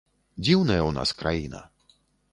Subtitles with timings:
[0.47, 1.61] Дзіўная ў нас краіна.